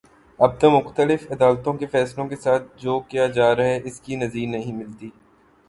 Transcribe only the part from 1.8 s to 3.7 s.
کے فیصلوں کے ساتھ جو کیا جا رہا